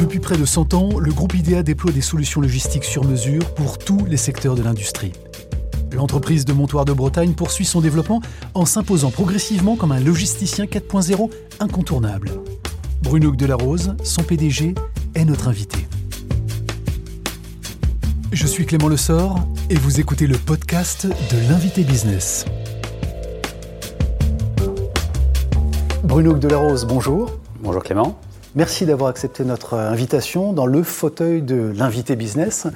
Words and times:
Depuis 0.00 0.18
près 0.18 0.38
de 0.38 0.46
100 0.46 0.72
ans, 0.72 0.98
le 0.98 1.12
groupe 1.12 1.34
IDEA 1.34 1.62
déploie 1.62 1.92
des 1.92 2.00
solutions 2.00 2.40
logistiques 2.40 2.84
sur 2.84 3.04
mesure 3.04 3.44
pour 3.54 3.76
tous 3.76 4.06
les 4.06 4.16
secteurs 4.16 4.54
de 4.54 4.62
l'industrie. 4.62 5.12
L'entreprise 5.92 6.46
de 6.46 6.54
Montoire 6.54 6.86
de 6.86 6.94
Bretagne 6.94 7.34
poursuit 7.34 7.66
son 7.66 7.82
développement 7.82 8.22
en 8.54 8.64
s'imposant 8.64 9.10
progressivement 9.10 9.76
comme 9.76 9.92
un 9.92 10.00
logisticien 10.00 10.64
4.0 10.64 11.30
incontournable. 11.60 12.30
Bruno 13.02 13.32
Delarose, 13.32 13.94
son 14.02 14.22
PDG, 14.22 14.74
est 15.14 15.24
notre 15.26 15.48
invité. 15.48 15.86
Je 18.32 18.46
suis 18.46 18.64
Clément 18.64 18.88
Lessort 18.88 19.46
et 19.68 19.74
vous 19.74 20.00
écoutez 20.00 20.26
le 20.26 20.38
podcast 20.38 21.06
de 21.06 21.48
l'invité 21.50 21.84
business. 21.84 22.46
Bruno 26.04 26.32
Delarose, 26.32 26.86
bonjour. 26.86 27.38
Bonjour 27.62 27.82
Clément. 27.82 28.18
Merci 28.56 28.84
d'avoir 28.84 29.10
accepté 29.10 29.44
notre 29.44 29.74
invitation 29.74 30.52
dans 30.52 30.66
le 30.66 30.82
fauteuil 30.82 31.40
de 31.40 31.72
l'invité 31.76 32.16
business. 32.16 32.66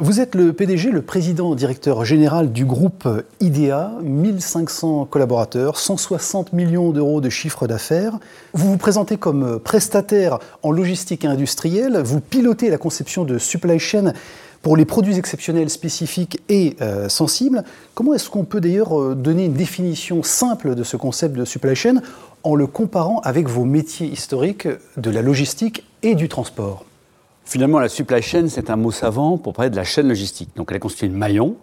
Vous 0.00 0.20
êtes 0.20 0.36
le 0.36 0.52
PDG, 0.52 0.92
le 0.92 1.02
président 1.02 1.56
directeur 1.56 2.04
général 2.04 2.52
du 2.52 2.64
groupe 2.64 3.08
IDEA, 3.40 3.90
1500 4.00 5.06
collaborateurs, 5.06 5.76
160 5.76 6.52
millions 6.52 6.92
d'euros 6.92 7.20
de 7.20 7.28
chiffre 7.28 7.66
d'affaires. 7.66 8.20
Vous 8.52 8.70
vous 8.70 8.76
présentez 8.76 9.16
comme 9.16 9.58
prestataire 9.58 10.38
en 10.62 10.70
logistique 10.70 11.24
industrielle, 11.24 12.00
vous 12.04 12.20
pilotez 12.20 12.70
la 12.70 12.78
conception 12.78 13.24
de 13.24 13.38
supply 13.38 13.80
chain 13.80 14.12
pour 14.62 14.76
les 14.76 14.84
produits 14.84 15.18
exceptionnels 15.18 15.68
spécifiques 15.68 16.40
et 16.48 16.76
euh, 16.80 17.08
sensibles. 17.08 17.64
Comment 17.96 18.14
est-ce 18.14 18.30
qu'on 18.30 18.44
peut 18.44 18.60
d'ailleurs 18.60 19.00
euh, 19.00 19.16
donner 19.16 19.46
une 19.46 19.54
définition 19.54 20.22
simple 20.22 20.76
de 20.76 20.84
ce 20.84 20.96
concept 20.96 21.36
de 21.36 21.44
supply 21.44 21.74
chain 21.74 22.02
en 22.44 22.54
le 22.54 22.68
comparant 22.68 23.18
avec 23.24 23.48
vos 23.48 23.64
métiers 23.64 24.06
historiques 24.06 24.68
de 24.96 25.10
la 25.10 25.22
logistique 25.22 25.82
et 26.04 26.14
du 26.14 26.28
transport? 26.28 26.84
Finalement, 27.48 27.78
la 27.78 27.88
supply 27.88 28.20
chain, 28.20 28.48
c'est 28.48 28.68
un 28.68 28.76
mot 28.76 28.90
savant 28.90 29.38
pour 29.38 29.54
parler 29.54 29.70
de 29.70 29.76
la 29.76 29.82
chaîne 29.82 30.06
logistique. 30.06 30.50
Donc 30.54 30.66
elle 30.68 30.76
est 30.76 30.80
constituée 30.80 31.08
de 31.08 31.16
maillons. 31.16 31.56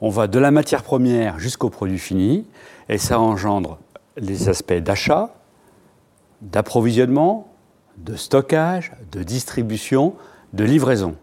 On 0.00 0.08
va 0.08 0.26
de 0.26 0.38
la 0.38 0.50
matière 0.50 0.82
première 0.82 1.38
jusqu'au 1.38 1.68
produit 1.68 1.98
fini, 1.98 2.46
et 2.88 2.96
ça 2.96 3.20
engendre 3.20 3.78
les 4.16 4.48
aspects 4.48 4.72
d'achat, 4.72 5.34
d'approvisionnement, 6.40 7.52
de 7.98 8.16
stockage, 8.16 8.92
de 9.12 9.22
distribution, 9.22 10.14
de 10.54 10.64
livraison. 10.64 11.16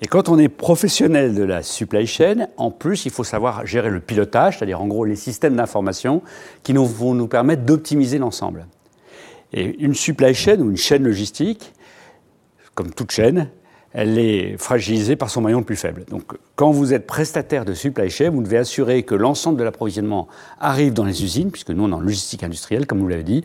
Et 0.00 0.06
quand 0.06 0.28
on 0.28 0.38
est 0.38 0.48
professionnel 0.48 1.34
de 1.34 1.42
la 1.42 1.64
supply 1.64 2.06
chain, 2.06 2.46
en 2.56 2.70
plus, 2.70 3.04
il 3.04 3.10
faut 3.10 3.24
savoir 3.24 3.66
gérer 3.66 3.90
le 3.90 3.98
pilotage, 3.98 4.58
c'est-à-dire 4.58 4.80
en 4.80 4.86
gros 4.86 5.04
les 5.04 5.16
systèmes 5.16 5.56
d'information 5.56 6.22
qui 6.62 6.72
vont 6.72 7.14
nous 7.14 7.26
permettre 7.26 7.64
d'optimiser 7.64 8.18
l'ensemble. 8.18 8.68
Et 9.52 9.76
une 9.82 9.94
supply 9.94 10.34
chain 10.34 10.60
ou 10.60 10.70
une 10.70 10.76
chaîne 10.76 11.02
logistique, 11.02 11.72
comme 12.74 12.90
toute 12.90 13.10
chaîne, 13.10 13.48
elle 13.92 14.18
est 14.18 14.56
fragilisée 14.58 15.14
par 15.14 15.30
son 15.30 15.40
maillon 15.40 15.58
le 15.58 15.64
plus 15.64 15.76
faible. 15.76 16.04
Donc, 16.10 16.24
quand 16.56 16.72
vous 16.72 16.92
êtes 16.92 17.06
prestataire 17.06 17.64
de 17.64 17.74
supply 17.74 18.10
chain, 18.10 18.30
vous 18.30 18.42
devez 18.42 18.58
assurer 18.58 19.04
que 19.04 19.14
l'ensemble 19.14 19.58
de 19.58 19.64
l'approvisionnement 19.64 20.26
arrive 20.60 20.92
dans 20.92 21.04
les 21.04 21.22
usines, 21.22 21.52
puisque 21.52 21.70
nous, 21.70 21.84
on 21.84 21.90
est 21.90 21.94
en 21.94 22.00
logistique 22.00 22.42
industrielle, 22.42 22.86
comme 22.86 22.98
vous 22.98 23.08
l'avez 23.08 23.22
dit, 23.22 23.44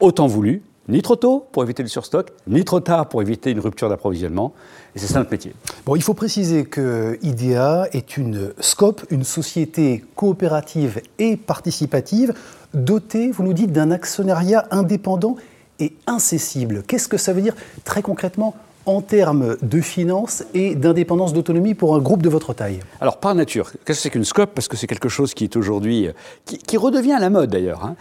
autant 0.00 0.26
voulu, 0.26 0.62
ni 0.88 1.02
trop 1.02 1.16
tôt 1.16 1.46
pour 1.52 1.62
éviter 1.62 1.82
le 1.82 1.88
surstock, 1.88 2.30
ni 2.48 2.64
trop 2.64 2.80
tard 2.80 3.08
pour 3.08 3.22
éviter 3.22 3.50
une 3.50 3.60
rupture 3.60 3.88
d'approvisionnement. 3.88 4.52
Et 4.96 4.98
c'est 4.98 5.06
ça 5.06 5.18
notre 5.20 5.30
métier. 5.30 5.52
Bon, 5.86 5.94
il 5.94 6.02
faut 6.02 6.14
préciser 6.14 6.64
que 6.64 7.18
IDEA 7.22 7.88
est 7.92 8.16
une 8.16 8.52
SCOP, 8.58 9.02
une 9.10 9.22
société 9.22 10.04
coopérative 10.16 11.00
et 11.18 11.36
participative, 11.36 12.34
dotée, 12.74 13.30
vous 13.30 13.44
nous 13.44 13.52
dites, 13.52 13.70
d'un 13.70 13.90
actionnariat 13.90 14.66
indépendant 14.70 15.36
et 15.78 15.94
incessible. 16.06 16.82
Qu'est-ce 16.86 17.08
que 17.08 17.16
ça 17.16 17.32
veut 17.32 17.42
dire 17.42 17.54
très 17.84 18.02
concrètement 18.02 18.54
en 18.86 19.02
termes 19.02 19.56
de 19.60 19.80
finances 19.80 20.44
et 20.54 20.74
d'indépendance 20.74 21.32
d'autonomie 21.32 21.74
pour 21.74 21.94
un 21.94 21.98
groupe 21.98 22.22
de 22.22 22.28
votre 22.28 22.54
taille? 22.54 22.80
Alors, 23.00 23.18
par 23.18 23.34
nature, 23.34 23.70
qu'est-ce 23.70 23.84
que 23.84 23.94
c'est 23.94 24.10
qu'une 24.10 24.24
SCOP 24.24 24.54
Parce 24.54 24.68
que 24.68 24.76
c'est 24.76 24.86
quelque 24.86 25.08
chose 25.08 25.34
qui 25.34 25.44
est 25.44 25.56
aujourd'hui, 25.56 26.08
qui, 26.44 26.76
redevient 26.76 27.12
à 27.12 27.20
la 27.20 27.30
mode 27.30 27.50
d'ailleurs. 27.50 27.84
Hein. 27.84 27.96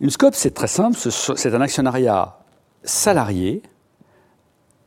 Une 0.00 0.10
SCOP, 0.10 0.34
c'est 0.34 0.52
très 0.52 0.66
simple, 0.66 0.96
c'est 0.98 1.54
un 1.54 1.60
actionnariat 1.60 2.38
salarié 2.82 3.62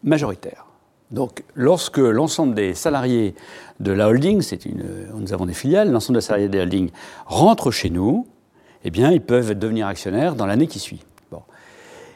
majoritaire. 0.03 0.66
Donc, 1.12 1.44
lorsque 1.53 2.00
l'ensemble 2.00 2.56
des 2.56 2.74
salariés 2.74 3.36
de 3.80 3.92
la 3.92 4.08
holding, 4.08 4.42
c'est 4.42 4.66
une, 4.66 4.84
nous 5.14 5.34
avons 5.34 5.46
des 5.46 5.53
filiales, 5.53 5.92
l'ensemble 5.92 6.18
des 6.18 6.25
salariés 6.25 6.50
de 6.50 6.58
la 6.58 6.64
holding 6.64 6.90
rentrent 7.25 7.72
chez 7.72 7.90
nous, 7.90 8.28
eh 8.84 8.92
bien, 8.92 9.12
ils 9.12 9.22
peuvent 9.22 9.53
devenir 9.53 9.88
actionnaires 9.88 10.36
dans 10.36 10.46
l'année 10.46 10.68
qui 10.68 10.80
suit. 10.80 11.03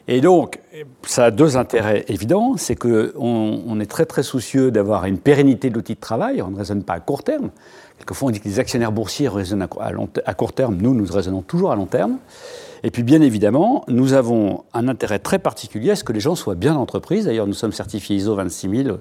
Et 0.08 0.20
donc, 0.20 0.60
ça 1.02 1.26
a 1.26 1.30
deux 1.30 1.56
intérêts 1.56 2.04
évidents. 2.08 2.56
C'est 2.56 2.76
qu'on 2.76 3.10
on 3.16 3.80
est 3.80 3.90
très 3.90 4.06
très 4.06 4.22
soucieux 4.22 4.70
d'avoir 4.70 5.04
une 5.04 5.18
pérennité 5.18 5.70
de 5.70 5.74
l'outil 5.74 5.94
de 5.94 6.00
travail. 6.00 6.42
On 6.42 6.50
ne 6.50 6.56
raisonne 6.56 6.82
pas 6.82 6.94
à 6.94 7.00
court 7.00 7.22
terme. 7.22 7.50
Quelquefois, 7.98 8.28
on 8.28 8.30
dit 8.30 8.40
que 8.40 8.48
les 8.48 8.58
actionnaires 8.58 8.92
boursiers 8.92 9.28
raisonnent 9.28 9.66
à, 10.24 10.34
court 10.34 10.52
terme. 10.52 10.78
Nous, 10.80 10.94
nous 10.94 11.06
raisonnons 11.12 11.42
toujours 11.42 11.70
à 11.70 11.76
long 11.76 11.86
terme. 11.86 12.18
Et 12.82 12.90
puis, 12.90 13.02
bien 13.02 13.20
évidemment, 13.20 13.84
nous 13.88 14.14
avons 14.14 14.64
un 14.72 14.88
intérêt 14.88 15.18
très 15.18 15.38
particulier 15.38 15.90
à 15.90 15.96
ce 15.96 16.02
que 16.02 16.14
les 16.14 16.20
gens 16.20 16.34
soient 16.34 16.54
bien 16.54 16.74
en 16.74 16.80
entreprise. 16.80 17.26
D'ailleurs, 17.26 17.46
nous 17.46 17.52
sommes 17.52 17.72
certifiés 17.72 18.16
ISO 18.16 18.34
26000 18.34 18.96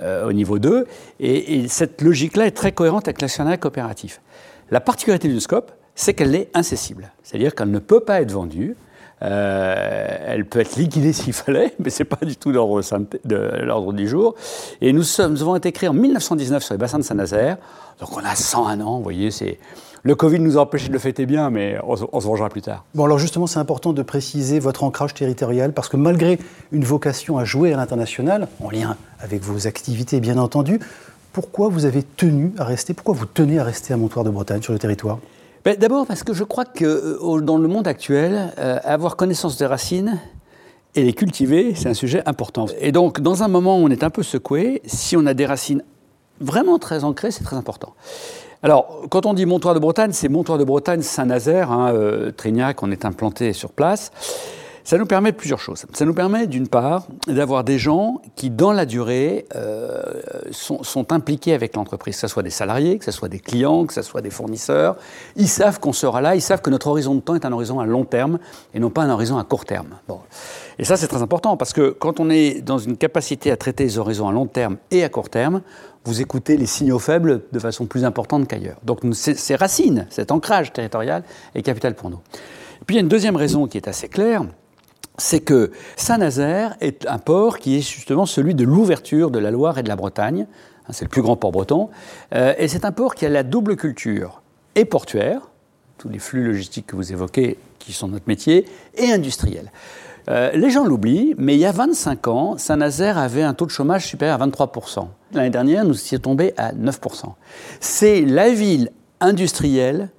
euh, 0.00 0.26
au 0.26 0.32
niveau 0.32 0.58
2. 0.58 0.86
Et, 1.20 1.60
et 1.60 1.68
cette 1.68 2.00
logique-là 2.00 2.46
est 2.46 2.52
très 2.52 2.72
cohérente 2.72 3.08
avec 3.08 3.20
l'actionnariat 3.20 3.58
coopératif. 3.58 4.22
La 4.70 4.80
particularité 4.80 5.28
du 5.28 5.38
SCOP, 5.38 5.70
c'est 5.94 6.14
qu'elle 6.14 6.34
est 6.34 6.48
incessible. 6.54 7.12
C'est-à-dire 7.22 7.54
qu'elle 7.54 7.70
ne 7.70 7.78
peut 7.78 8.00
pas 8.00 8.22
être 8.22 8.32
vendue. 8.32 8.74
Euh, 9.22 10.16
elle 10.26 10.46
peut 10.46 10.60
être 10.60 10.76
liquidée 10.76 11.12
s'il 11.12 11.32
fallait, 11.34 11.74
mais 11.78 11.90
ce 11.90 12.02
n'est 12.02 12.08
pas 12.08 12.24
du 12.24 12.36
tout 12.36 12.52
l'ordre 12.52 13.92
du 13.92 14.08
jour. 14.08 14.34
Et 14.80 14.92
nous, 14.92 15.02
sommes, 15.02 15.32
nous 15.32 15.42
avons 15.42 15.56
été 15.56 15.72
créés 15.72 15.88
en 15.88 15.94
1919 15.94 16.62
sur 16.62 16.74
les 16.74 16.78
bassins 16.78 16.98
de 16.98 17.04
Saint-Nazaire. 17.04 17.58
Donc 18.00 18.16
on 18.16 18.24
a 18.24 18.34
101 18.34 18.80
ans, 18.80 18.96
vous 18.96 19.02
voyez, 19.02 19.30
c'est... 19.30 19.58
Le 20.02 20.14
Covid 20.14 20.40
nous 20.40 20.56
a 20.56 20.62
empêché 20.62 20.88
de 20.88 20.94
le 20.94 20.98
fêter 20.98 21.26
bien, 21.26 21.50
mais 21.50 21.76
on, 21.86 21.94
se 21.94 22.26
vengera 22.26 22.48
plus 22.48 22.62
tard. 22.62 22.86
Bon, 22.94 23.04
alors 23.04 23.18
justement, 23.18 23.46
c'est 23.46 23.58
important 23.58 23.92
de 23.92 24.00
préciser 24.00 24.58
votre 24.58 24.82
ancrage 24.82 25.12
territorial, 25.12 25.74
parce 25.74 25.90
que 25.90 25.98
malgré 25.98 26.38
une 26.72 26.84
vocation 26.84 27.36
à 27.36 27.44
jouer 27.44 27.74
à 27.74 27.76
l'international, 27.76 28.48
en 28.64 28.70
lien 28.70 28.96
avec 29.20 29.42
vos 29.42 29.66
activités 29.66 30.20
bien 30.20 30.38
entendu, 30.38 30.80
pourquoi 31.34 31.68
vous 31.68 31.84
avez 31.84 32.02
tenu 32.02 32.54
à 32.56 32.64
rester, 32.64 32.94
pourquoi 32.94 33.14
vous 33.14 33.26
tenez 33.26 33.58
à 33.58 33.64
rester 33.64 33.92
à 33.92 33.98
Montoire 33.98 34.24
de 34.24 34.30
Bretagne, 34.30 34.62
sur 34.62 34.72
le 34.72 34.78
territoire? 34.78 35.18
Ben, 35.64 35.76
d'abord 35.76 36.06
parce 36.06 36.22
que 36.22 36.32
je 36.32 36.44
crois 36.44 36.64
que 36.64 36.84
euh, 36.84 37.40
dans 37.40 37.58
le 37.58 37.68
monde 37.68 37.86
actuel, 37.86 38.52
euh, 38.58 38.78
avoir 38.84 39.16
connaissance 39.16 39.58
des 39.58 39.66
racines 39.66 40.18
et 40.94 41.04
les 41.04 41.12
cultiver, 41.12 41.74
c'est 41.74 41.88
un 41.88 41.94
sujet 41.94 42.22
important. 42.26 42.66
Et 42.80 42.92
donc, 42.92 43.20
dans 43.20 43.42
un 43.42 43.48
moment 43.48 43.78
où 43.78 43.84
on 43.84 43.90
est 43.90 44.02
un 44.02 44.10
peu 44.10 44.22
secoué, 44.22 44.82
si 44.86 45.16
on 45.16 45.26
a 45.26 45.34
des 45.34 45.46
racines 45.46 45.82
vraiment 46.40 46.78
très 46.78 47.04
ancrées, 47.04 47.30
c'est 47.30 47.44
très 47.44 47.56
important. 47.56 47.94
Alors, 48.62 49.02
quand 49.08 49.24
on 49.24 49.34
dit 49.34 49.46
Montoire 49.46 49.74
de 49.74 49.78
Bretagne, 49.78 50.12
c'est 50.12 50.28
Montoire 50.28 50.58
de 50.58 50.64
Bretagne, 50.64 51.02
Saint-Nazaire, 51.02 51.70
hein, 51.70 51.92
euh, 51.94 52.30
Trignac, 52.30 52.82
on 52.82 52.90
est 52.90 53.04
implanté 53.04 53.52
sur 53.52 53.70
place. 53.70 54.10
Ça 54.84 54.98
nous 54.98 55.06
permet 55.06 55.32
plusieurs 55.32 55.60
choses. 55.60 55.84
Ça 55.92 56.04
nous 56.04 56.14
permet, 56.14 56.46
d'une 56.46 56.68
part, 56.68 57.06
d'avoir 57.26 57.64
des 57.64 57.78
gens 57.78 58.20
qui, 58.36 58.50
dans 58.50 58.72
la 58.72 58.86
durée, 58.86 59.46
euh, 59.54 60.02
sont, 60.50 61.12
impliqués 61.12 61.54
avec 61.54 61.76
l'entreprise, 61.76 62.14
que 62.14 62.20
ce 62.20 62.28
soit 62.28 62.42
des 62.42 62.50
salariés, 62.50 62.98
que 62.98 63.04
ce 63.04 63.10
soit 63.10 63.28
des 63.28 63.40
clients, 63.40 63.86
que 63.86 63.94
ce 63.94 64.02
soit 64.02 64.20
des 64.20 64.30
fournisseurs. 64.30 64.96
Ils 65.36 65.48
savent 65.48 65.80
qu'on 65.80 65.92
sera 65.92 66.20
là, 66.20 66.34
ils 66.34 66.42
savent 66.42 66.62
que 66.62 66.70
notre 66.70 66.88
horizon 66.88 67.14
de 67.14 67.20
temps 67.20 67.34
est 67.34 67.44
un 67.44 67.52
horizon 67.52 67.80
à 67.80 67.86
long 67.86 68.04
terme 68.04 68.38
et 68.74 68.80
non 68.80 68.90
pas 68.90 69.02
un 69.02 69.10
horizon 69.10 69.38
à 69.38 69.44
court 69.44 69.64
terme. 69.64 69.96
Bon. 70.08 70.20
Et 70.78 70.84
ça, 70.84 70.96
c'est 70.96 71.08
très 71.08 71.22
important 71.22 71.56
parce 71.56 71.72
que 71.72 71.90
quand 71.90 72.20
on 72.20 72.30
est 72.30 72.60
dans 72.62 72.78
une 72.78 72.96
capacité 72.96 73.50
à 73.50 73.56
traiter 73.56 73.84
les 73.84 73.98
horizons 73.98 74.28
à 74.28 74.32
long 74.32 74.46
terme 74.46 74.76
et 74.90 75.04
à 75.04 75.08
court 75.08 75.28
terme, 75.28 75.62
vous 76.04 76.20
écoutez 76.20 76.56
les 76.56 76.66
signaux 76.66 76.98
faibles 76.98 77.42
de 77.52 77.58
façon 77.58 77.86
plus 77.86 78.04
importante 78.04 78.48
qu'ailleurs. 78.48 78.78
Donc, 78.84 79.00
ces 79.12 79.56
racines, 79.56 80.06
cet 80.10 80.30
ancrage 80.30 80.72
territorial 80.72 81.22
est 81.54 81.62
capital 81.62 81.94
pour 81.94 82.08
nous. 82.08 82.20
Et 82.80 82.84
puis, 82.86 82.94
il 82.94 82.98
y 82.98 83.00
a 83.00 83.02
une 83.02 83.08
deuxième 83.08 83.36
raison 83.36 83.66
qui 83.66 83.76
est 83.76 83.88
assez 83.88 84.08
claire 84.08 84.44
c'est 85.20 85.40
que 85.40 85.70
Saint-Nazaire 85.96 86.76
est 86.80 87.06
un 87.06 87.18
port 87.18 87.58
qui 87.58 87.76
est 87.76 87.80
justement 87.80 88.26
celui 88.26 88.54
de 88.54 88.64
l'ouverture 88.64 89.30
de 89.30 89.38
la 89.38 89.50
Loire 89.50 89.78
et 89.78 89.82
de 89.82 89.88
la 89.88 89.96
Bretagne. 89.96 90.46
Hein, 90.86 90.92
c'est 90.92 91.04
le 91.04 91.10
plus 91.10 91.22
grand 91.22 91.36
port 91.36 91.52
breton. 91.52 91.90
Euh, 92.34 92.54
et 92.58 92.68
c'est 92.68 92.84
un 92.84 92.92
port 92.92 93.14
qui 93.14 93.26
a 93.26 93.28
la 93.28 93.42
double 93.42 93.76
culture 93.76 94.42
et 94.74 94.84
portuaire, 94.84 95.50
tous 95.98 96.08
les 96.08 96.18
flux 96.18 96.44
logistiques 96.44 96.86
que 96.86 96.96
vous 96.96 97.12
évoquez, 97.12 97.58
qui 97.78 97.92
sont 97.92 98.08
notre 98.08 98.26
métier, 98.28 98.66
et 98.94 99.12
industriel. 99.12 99.70
Euh, 100.28 100.50
les 100.52 100.70
gens 100.70 100.84
l'oublient, 100.84 101.34
mais 101.38 101.54
il 101.54 101.60
y 101.60 101.66
a 101.66 101.72
25 101.72 102.28
ans, 102.28 102.58
Saint-Nazaire 102.58 103.18
avait 103.18 103.42
un 103.42 103.54
taux 103.54 103.66
de 103.66 103.70
chômage 103.70 104.06
supérieur 104.06 104.40
à 104.40 104.46
23%. 104.46 105.08
L'année 105.32 105.50
dernière, 105.50 105.84
nous 105.84 105.94
étions 105.94 106.18
tombés 106.18 106.54
à 106.56 106.72
9%. 106.72 107.34
C'est 107.80 108.22
la 108.22 108.50
ville 108.50 108.90
industrielle 109.20 110.10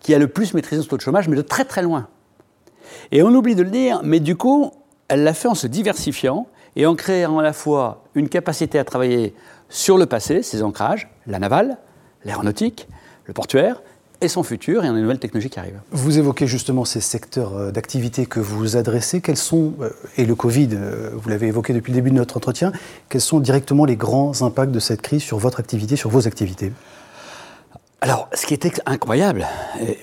qui 0.00 0.14
a 0.14 0.18
le 0.18 0.28
plus 0.28 0.54
maîtrisé 0.54 0.82
ce 0.82 0.88
taux 0.88 0.96
de 0.96 1.02
chômage, 1.02 1.28
mais 1.28 1.36
de 1.36 1.42
très 1.42 1.64
très 1.64 1.82
loin. 1.82 2.08
Et 3.12 3.22
on 3.22 3.28
oublie 3.34 3.54
de 3.54 3.62
le 3.62 3.70
dire, 3.70 4.00
mais 4.02 4.20
du 4.20 4.36
coup, 4.36 4.72
elle 5.08 5.24
l'a 5.24 5.34
fait 5.34 5.48
en 5.48 5.54
se 5.54 5.66
diversifiant 5.66 6.46
et 6.76 6.86
en 6.86 6.94
créant 6.94 7.38
à 7.38 7.42
la 7.42 7.52
fois 7.52 8.04
une 8.14 8.28
capacité 8.28 8.78
à 8.78 8.84
travailler 8.84 9.34
sur 9.68 9.98
le 9.98 10.06
passé, 10.06 10.42
ses 10.42 10.62
ancrages, 10.62 11.08
la 11.26 11.38
navale, 11.38 11.78
l'aéronautique, 12.24 12.88
le 13.26 13.32
portuaire, 13.32 13.80
et 14.20 14.28
son 14.28 14.42
futur, 14.42 14.84
et 14.84 14.88
on 14.88 14.94
a 14.94 14.96
une 14.96 15.02
nouvelle 15.02 15.18
qui 15.18 15.58
arrive. 15.58 15.80
Vous 15.90 16.18
évoquez 16.18 16.46
justement 16.46 16.84
ces 16.84 17.00
secteurs 17.00 17.54
euh, 17.56 17.70
d'activité 17.70 18.26
que 18.26 18.40
vous 18.40 18.76
adressez. 18.76 19.20
Quels 19.20 19.36
sont, 19.36 19.74
euh, 19.80 19.90
et 20.16 20.24
le 20.24 20.34
Covid, 20.34 20.68
euh, 20.72 21.10
vous 21.14 21.28
l'avez 21.28 21.48
évoqué 21.48 21.72
depuis 21.72 21.92
le 21.92 21.96
début 21.96 22.10
de 22.10 22.16
notre 22.16 22.36
entretien, 22.36 22.72
quels 23.08 23.20
sont 23.20 23.40
directement 23.40 23.84
les 23.84 23.96
grands 23.96 24.42
impacts 24.42 24.72
de 24.72 24.80
cette 24.80 25.02
crise 25.02 25.22
sur 25.22 25.38
votre 25.38 25.60
activité, 25.60 25.96
sur 25.96 26.10
vos 26.10 26.26
activités? 26.26 26.72
Alors, 28.00 28.28
ce 28.34 28.44
qui 28.44 28.52
est 28.52 28.82
incroyable, 28.84 29.46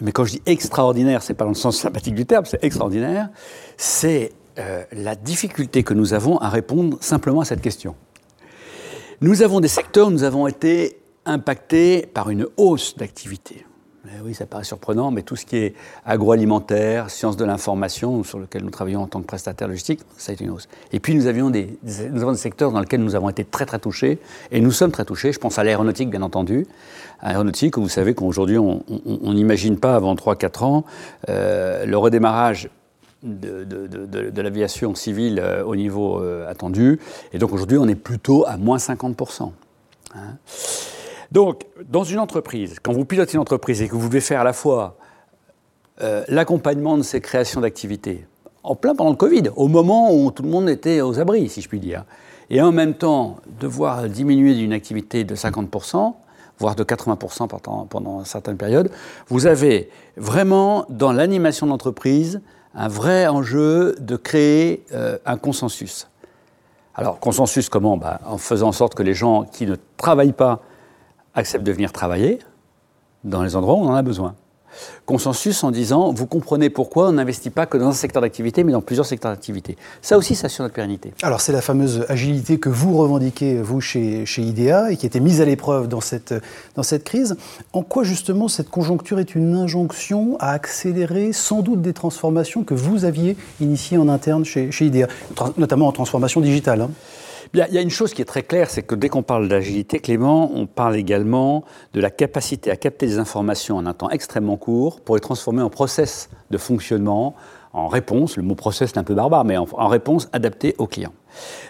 mais 0.02 0.12
quand 0.12 0.26
je 0.26 0.32
dis 0.32 0.42
extraordinaire, 0.48 1.22
c'est 1.22 1.36
pas 1.36 1.44
dans 1.44 1.52
le 1.52 1.56
sens 1.56 1.78
sympathique 1.78 2.16
du 2.16 2.26
terme, 2.26 2.46
c'est 2.46 2.64
extraordinaire, 2.64 3.30
c'est 3.78 4.32
la 4.92 5.16
difficulté 5.16 5.84
que 5.84 5.94
nous 5.94 6.14
avons 6.14 6.38
à 6.40 6.50
répondre 6.50 6.98
simplement 7.00 7.42
à 7.42 7.46
cette 7.46 7.62
question. 7.62 7.96
Nous 9.22 9.44
avons 9.44 9.60
des 9.60 9.68
secteurs 9.68 10.08
où 10.08 10.12
nous 10.12 10.24
avons 10.24 10.48
été 10.48 11.00
impactés 11.26 12.08
par 12.08 12.32
une 12.32 12.48
hausse 12.58 12.96
d'activité. 12.96 13.68
Eh 14.08 14.22
oui, 14.24 14.34
ça 14.34 14.48
paraît 14.48 14.64
surprenant, 14.64 15.12
mais 15.12 15.22
tout 15.22 15.36
ce 15.36 15.46
qui 15.46 15.58
est 15.58 15.76
agroalimentaire, 16.06 17.12
sciences 17.12 17.38
de 17.38 17.46
l'information, 17.46 18.24
sur 18.24 18.40
lequel 18.40 18.64
nous 18.64 18.72
travaillons 18.72 19.04
en 19.04 19.08
tant 19.08 19.22
que 19.22 19.28
prestataire 19.28 19.68
logistique, 19.68 20.00
ça 20.18 20.32
a 20.32 20.34
été 20.34 20.44
une 20.44 20.50
hausse. 20.50 20.68
Et 20.92 21.00
puis 21.00 21.14
nous 21.14 21.28
avions 21.28 21.52
des, 21.52 21.78
nous 22.10 22.24
avons 22.24 22.32
des 22.32 22.40
secteurs 22.40 22.72
dans 22.72 22.80
lesquels 22.80 23.04
nous 23.04 23.14
avons 23.14 23.30
été 23.30 23.46
très 23.46 23.68
très 23.68 23.78
touchés, 23.78 24.18
et 24.52 24.60
nous 24.60 24.72
sommes 24.72 24.92
très 24.92 25.06
touchés. 25.06 25.32
Je 25.32 25.40
pense 25.40 25.60
à 25.60 25.64
l'aéronautique, 25.64 26.10
bien 26.10 26.24
entendu. 26.24 26.66
Aéronautique, 27.20 27.78
vous 27.78 27.90
savez 27.90 28.16
qu'aujourd'hui, 28.16 28.58
on 28.58 28.84
n'imagine 29.34 29.78
pas 29.78 29.96
avant 29.96 30.16
3-4 30.16 30.64
ans 30.64 30.86
euh, 31.30 31.86
le 31.86 31.98
redémarrage 31.98 32.70
de, 33.22 33.64
de, 33.64 34.42
l'aviation 34.42 34.96
civile 34.96 35.40
euh, 35.40 35.64
au 35.64 35.76
niveau 35.76 36.20
euh, 36.20 36.50
attendu. 36.50 37.00
Et 37.34 37.38
donc 37.38 37.54
aujourd'hui, 37.54 37.78
on 37.78 37.88
est 37.88 37.96
plutôt 37.96 38.46
à 38.48 38.58
moins 38.58 38.78
50%. 38.78 39.52
Hein. 40.16 40.20
Donc, 41.32 41.64
dans 41.90 42.04
une 42.04 42.20
entreprise, 42.20 42.78
quand 42.82 42.92
vous 42.92 43.06
pilotez 43.06 43.36
une 43.36 43.40
entreprise 43.40 43.82
et 43.82 43.88
que 43.88 43.96
vous 43.96 44.08
devez 44.08 44.22
faire 44.22 44.42
à 44.42 44.44
la 44.44 44.54
fois 44.54 44.98
euh, 46.02 46.24
l'accompagnement 46.28 46.98
de 46.98 47.04
ces 47.04 47.22
créations 47.22 47.62
d'activités, 47.62 48.26
en 48.64 48.76
plein 48.76 48.96
pendant 48.96 49.12
le 49.12 49.16
Covid, 49.16 49.44
au 49.56 49.68
moment 49.68 50.14
où 50.14 50.32
tout 50.32 50.44
le 50.44 50.50
monde 50.50 50.70
était 50.70 51.02
aux 51.02 51.20
abris, 51.20 51.48
si 51.48 51.62
je 51.62 51.70
puis 51.70 51.80
dire, 51.80 52.04
et 52.50 52.62
en 52.62 52.74
même 52.74 52.94
temps 52.94 53.38
devoir 53.60 54.10
diminuer 54.10 54.56
d'une 54.56 54.74
activité 54.74 55.24
de 55.24 55.36
50%, 55.36 56.14
voire 56.60 56.76
de 56.76 56.84
80% 56.84 57.88
pendant, 57.88 58.26
certaines 58.26 58.58
périodes, 58.58 58.92
vous 59.30 59.48
avez 59.48 59.90
vraiment 60.18 60.86
dans 60.90 61.14
l'animation 61.14 61.66
de 61.66 61.72
l'entreprise 61.72 62.42
un 62.76 62.88
vrai 62.88 63.28
enjeu 63.28 63.96
de 64.00 64.16
créer 64.18 64.84
euh, 64.94 65.18
un 65.26 65.38
consensus. 65.38 66.08
Alors, 66.94 67.20
consensus 67.20 67.70
comment? 67.70 67.98
Bah, 67.98 68.20
En 68.26 68.38
faisant 68.38 68.68
en 68.68 68.74
sorte 68.74 68.96
que 68.96 69.04
les 69.04 69.14
gens 69.14 69.46
qui 69.46 69.66
ne 69.66 69.76
travaillent 69.98 70.34
pas 70.34 70.62
acceptent 71.36 71.66
de 71.66 71.72
venir 71.72 71.92
travailler 71.92 72.40
dans 73.24 73.44
les 73.44 73.56
endroits 73.56 73.76
où 73.76 73.80
on 73.80 73.90
en 73.90 73.96
a 73.96 74.02
besoin. 74.02 74.36
Consensus 75.06 75.64
en 75.64 75.72
disant, 75.72 76.14
vous 76.14 76.26
comprenez 76.26 76.70
pourquoi 76.70 77.10
on 77.10 77.14
n'investit 77.14 77.50
pas 77.50 77.66
que 77.66 77.78
dans 77.78 77.88
un 77.88 77.94
secteur 77.94 78.22
d'activité, 78.22 78.64
mais 78.64 78.72
dans 78.72 78.82
plusieurs 78.82 79.06
secteurs 79.06 79.32
d'activité. 79.32 79.78
Ça 80.02 80.18
aussi, 80.18 80.36
ça 80.36 80.46
assure 80.46 80.64
notre 80.64 80.76
pérennité. 80.76 81.14
Alors, 81.22 81.42
c'est 81.42 81.52
la 81.52 81.62
fameuse 81.62 82.06
agilité 82.08 82.58
que 82.58 82.70
vous 82.70 82.98
revendiquez, 82.98 83.62
vous, 83.62 83.82
chez, 83.82 84.26
chez 84.26 84.42
IDEA, 84.42 84.92
et 84.92 84.98
qui 84.98 85.06
été 85.06 85.20
mise 85.20 85.42
à 85.42 85.46
l'épreuve 85.46 85.88
dans 85.88 86.02
cette, 86.02 86.34
dans 86.76 86.84
cette 86.84 87.04
crise. 87.04 87.36
En 87.74 87.84
quoi, 87.84 88.04
justement, 88.04 88.48
cette 88.48 88.70
conjoncture 88.70 89.20
est 89.20 89.36
une 89.36 89.56
injonction 89.56 90.38
à 90.40 90.52
accélérer 90.52 91.34
sans 91.34 91.62
doute 91.62 91.82
des 91.82 91.94
transformations 91.94 92.64
que 92.64 92.74
vous 92.74 93.04
aviez 93.04 93.36
initiées 93.60 93.98
en 93.98 94.08
interne 94.08 94.46
chez, 94.46 94.72
chez 94.72 94.86
IDEA, 94.86 95.08
notamment 95.58 95.88
en 95.88 95.92
transformation 95.92 96.40
digitale 96.40 96.82
hein? 96.82 96.92
Il 97.54 97.74
y 97.74 97.78
a 97.78 97.82
une 97.82 97.90
chose 97.90 98.14
qui 98.14 98.22
est 98.22 98.26
très 98.26 98.44
claire, 98.44 98.70
c'est 98.70 98.84
que 98.84 98.96
dès 98.96 99.10
qu'on 99.10 99.24
parle 99.24 99.50
d'agilité, 99.50 100.00
Clément, 100.00 100.52
on 100.54 100.68
parle 100.68 100.96
également 100.96 101.66
de 101.94 102.00
la 102.00 102.10
capacité 102.10 102.72
à 102.72 102.78
capter 102.78 103.08
des 103.08 103.20
informations 103.20 103.76
en 103.76 103.86
un 103.86 103.94
temps 103.94 104.10
extrêmement 104.10 104.56
court 104.56 105.02
pour 105.02 105.16
les 105.16 105.22
transformer 105.22 105.62
en 105.62 105.70
process 105.70 106.30
de 106.50 106.58
fonctionnement, 106.58 107.36
en 107.74 107.88
réponse, 107.88 108.38
le 108.38 108.44
mot 108.44 108.56
process 108.56 108.92
est 108.92 108.98
un 108.98 109.04
peu 109.04 109.14
barbare, 109.14 109.46
mais 109.46 109.58
en, 109.58 109.88
réponse 109.88 110.28
adaptée 110.34 110.76
au 110.78 110.88
client. 110.88 111.14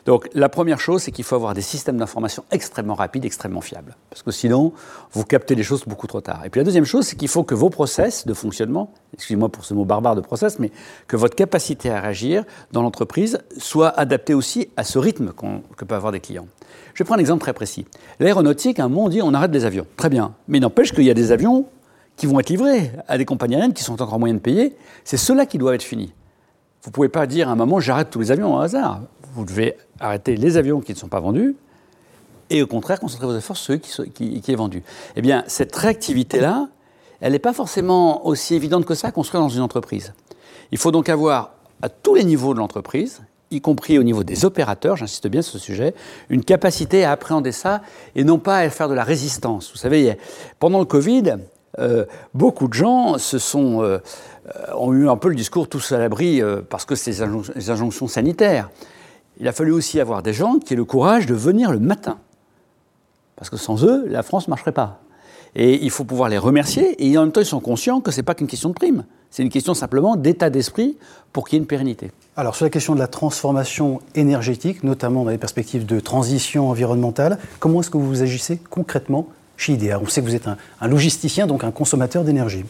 Donc 0.05 0.27
la 0.33 0.49
première 0.49 0.79
chose, 0.79 1.03
c'est 1.03 1.11
qu'il 1.11 1.23
faut 1.23 1.35
avoir 1.35 1.53
des 1.53 1.61
systèmes 1.61 1.97
d'information 1.97 2.43
extrêmement 2.51 2.95
rapides, 2.95 3.23
extrêmement 3.25 3.61
fiables. 3.61 3.95
Parce 4.09 4.23
que 4.23 4.31
sinon, 4.31 4.73
vous 5.11 5.23
captez 5.23 5.53
les 5.53 5.61
choses 5.61 5.83
beaucoup 5.85 6.07
trop 6.07 6.21
tard. 6.21 6.43
Et 6.43 6.49
puis 6.49 6.59
la 6.59 6.65
deuxième 6.65 6.85
chose, 6.85 7.05
c'est 7.05 7.15
qu'il 7.15 7.27
faut 7.27 7.43
que 7.43 7.53
vos 7.53 7.69
process 7.69 8.25
de 8.25 8.33
fonctionnement, 8.33 8.91
excusez-moi 9.13 9.49
pour 9.49 9.63
ce 9.63 9.75
mot 9.75 9.85
barbare 9.85 10.15
de 10.15 10.21
process, 10.21 10.57
mais 10.57 10.71
que 11.07 11.17
votre 11.17 11.35
capacité 11.35 11.91
à 11.91 12.01
réagir 12.01 12.43
dans 12.71 12.81
l'entreprise 12.81 13.39
soit 13.57 13.89
adaptée 13.89 14.33
aussi 14.33 14.69
à 14.77 14.83
ce 14.83 14.97
rythme 14.97 15.33
que 15.77 15.85
peuvent 15.85 15.97
avoir 15.97 16.11
des 16.11 16.19
clients. 16.19 16.47
Je 16.93 17.03
vais 17.03 17.05
prendre 17.05 17.19
un 17.19 17.21
exemple 17.21 17.41
très 17.41 17.53
précis. 17.53 17.85
L'aéronautique, 18.19 18.79
à 18.79 18.85
un 18.85 18.89
moment, 18.89 19.05
on 19.05 19.09
dit 19.09 19.21
on 19.21 19.33
arrête 19.33 19.51
les 19.51 19.65
avions. 19.65 19.85
Très 19.97 20.09
bien. 20.09 20.33
Mais 20.47 20.59
n'empêche 20.59 20.91
qu'il 20.93 21.03
y 21.03 21.11
a 21.11 21.13
des 21.13 21.31
avions 21.31 21.65
qui 22.15 22.25
vont 22.25 22.39
être 22.39 22.49
livrés 22.49 22.91
à 23.07 23.17
des 23.17 23.25
compagnies 23.25 23.55
aériennes 23.55 23.73
qui 23.73 23.83
sont 23.83 24.01
encore 24.01 24.19
moyens 24.19 24.39
de 24.39 24.43
payer. 24.43 24.75
C'est 25.03 25.17
ceux-là 25.17 25.45
qui 25.45 25.57
doivent 25.57 25.75
être 25.75 25.83
finis. 25.83 26.13
Vous 26.83 26.89
ne 26.89 26.93
pouvez 26.93 27.09
pas 27.09 27.27
dire 27.27 27.49
à 27.49 27.51
un 27.51 27.55
moment 27.55 27.79
j'arrête 27.79 28.09
tous 28.09 28.19
les 28.19 28.31
avions 28.31 28.55
au 28.55 28.59
hasard. 28.59 29.01
Vous 29.33 29.45
devez 29.45 29.77
arrêter 29.99 30.35
les 30.35 30.57
avions 30.57 30.81
qui 30.81 30.93
ne 30.93 30.97
sont 30.97 31.07
pas 31.07 31.19
vendus 31.19 31.55
et 32.51 32.61
au 32.61 32.67
contraire 32.67 32.99
concentrer 32.99 33.25
vos 33.25 33.37
efforts 33.37 33.57
sur 33.57 33.77
ceux 33.85 34.05
qui, 34.07 34.41
qui, 34.41 34.51
est 34.51 34.55
vendu. 34.55 34.83
Eh 35.15 35.21
bien, 35.21 35.43
cette 35.47 35.75
réactivité-là, 35.75 36.67
elle 37.21 37.31
n'est 37.31 37.39
pas 37.39 37.53
forcément 37.53 38.25
aussi 38.27 38.55
évidente 38.55 38.85
que 38.85 38.93
ça 38.93 39.07
à 39.07 39.11
construire 39.11 39.41
dans 39.41 39.49
une 39.49 39.61
entreprise. 39.61 40.13
Il 40.71 40.77
faut 40.77 40.91
donc 40.91 41.07
avoir 41.07 41.53
à 41.81 41.89
tous 41.89 42.13
les 42.13 42.25
niveaux 42.25 42.53
de 42.53 42.59
l'entreprise, 42.59 43.21
y 43.51 43.61
compris 43.61 43.97
au 43.97 44.03
niveau 44.03 44.23
des 44.23 44.45
opérateurs, 44.45 44.97
j'insiste 44.97 45.27
bien 45.27 45.41
sur 45.41 45.53
ce 45.53 45.59
sujet, 45.59 45.93
une 46.29 46.43
capacité 46.43 47.05
à 47.05 47.11
appréhender 47.11 47.51
ça 47.51 47.81
et 48.15 48.23
non 48.23 48.37
pas 48.37 48.57
à 48.57 48.69
faire 48.69 48.89
de 48.89 48.93
la 48.93 49.03
résistance. 49.03 49.71
Vous 49.71 49.77
savez, 49.77 50.17
pendant 50.59 50.79
le 50.79 50.85
Covid, 50.85 51.35
euh, 51.81 52.05
beaucoup 52.33 52.67
de 52.67 52.73
gens 52.73 53.17
se 53.17 53.39
sont, 53.39 53.81
euh, 53.81 53.99
ont 54.75 54.93
eu 54.93 55.09
un 55.09 55.17
peu 55.17 55.29
le 55.29 55.35
discours 55.35 55.67
tous 55.67 55.91
à 55.91 55.97
l'abri 55.97 56.41
euh, 56.41 56.61
parce 56.67 56.85
que 56.85 56.95
c'est 56.95 57.11
des 57.55 57.69
injonctions 57.69 58.07
sanitaires. 58.07 58.69
Il 59.39 59.47
a 59.47 59.51
fallu 59.51 59.71
aussi 59.71 59.99
avoir 59.99 60.21
des 60.21 60.33
gens 60.33 60.59
qui 60.59 60.73
aient 60.73 60.77
le 60.77 60.85
courage 60.85 61.25
de 61.25 61.33
venir 61.33 61.71
le 61.71 61.79
matin. 61.79 62.19
Parce 63.35 63.49
que 63.49 63.57
sans 63.57 63.83
eux, 63.83 64.05
la 64.07 64.21
France 64.21 64.47
ne 64.47 64.51
marcherait 64.51 64.71
pas. 64.71 65.01
Et 65.55 65.83
il 65.83 65.89
faut 65.89 66.03
pouvoir 66.03 66.29
les 66.29 66.37
remercier, 66.37 66.95
et 67.05 67.17
en 67.17 67.23
même 67.23 67.31
temps, 67.31 67.41
ils 67.41 67.45
sont 67.45 67.59
conscients 67.59 67.99
que 67.99 68.11
ce 68.11 68.17
n'est 68.17 68.23
pas 68.23 68.35
qu'une 68.35 68.47
question 68.47 68.69
de 68.69 68.73
prime. 68.73 69.03
C'est 69.31 69.43
une 69.43 69.49
question 69.49 69.73
simplement 69.73 70.15
d'état 70.15 70.49
d'esprit 70.49 70.97
pour 71.33 71.45
qu'il 71.45 71.57
y 71.57 71.57
ait 71.57 71.63
une 71.63 71.67
pérennité. 71.67 72.11
Alors, 72.37 72.55
sur 72.55 72.65
la 72.65 72.69
question 72.69 72.95
de 72.95 72.99
la 72.99 73.07
transformation 73.07 73.99
énergétique, 74.15 74.83
notamment 74.83 75.23
dans 75.23 75.31
les 75.31 75.37
perspectives 75.37 75.85
de 75.85 75.99
transition 75.99 76.69
environnementale, 76.69 77.37
comment 77.59 77.81
est-ce 77.81 77.89
que 77.89 77.97
vous 77.97 78.21
agissez 78.21 78.57
concrètement 78.69 79.27
On 79.69 80.07
sait 80.07 80.21
que 80.21 80.25
vous 80.25 80.35
êtes 80.35 80.47
un, 80.47 80.87
logisticien, 80.87 81.45
donc 81.45 81.63
un 81.63 81.71
consommateur 81.71 82.23
d'énergie. 82.23 82.65